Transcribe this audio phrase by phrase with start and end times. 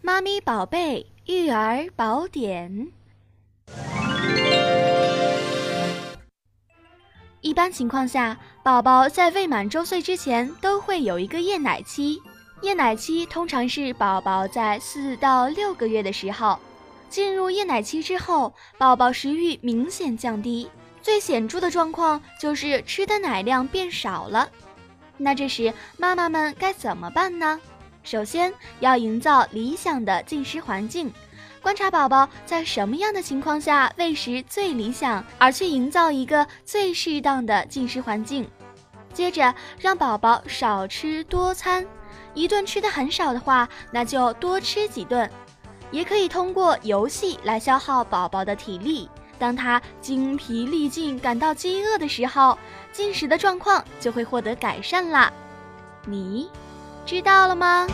[0.00, 2.88] 妈咪宝贝育儿宝典。
[7.40, 12.22] 一般情况下，宝宝在未满周岁之前都会有一个夜奶期。
[12.62, 16.58] 夜奶期通常是宝宝在四到六个月的时候。
[17.08, 20.70] 进入夜奶期之后，宝宝食欲明显降低，
[21.02, 24.48] 最显著的状况就是吃的奶量变少了。
[25.16, 27.60] 那这时妈妈们该怎么办呢？
[28.08, 28.50] 首先
[28.80, 31.12] 要营造理想的进食环境。
[31.60, 38.48] 观察宝宝在什么样的情况下喂食最理想，而去营造一个最适当的进食环境。
[39.12, 41.86] 接着让宝宝少吃多餐，
[42.32, 45.30] 一顿吃的很少的话，那就多吃几顿。
[45.90, 49.06] 也可以通过游戏来消耗宝宝的体力。
[49.38, 52.56] 当他精疲力尽、感到饥饿的时候，
[52.90, 55.30] 进食的状况就会获得改善啦。
[56.06, 56.48] 你
[57.08, 57.86] 知道了吗？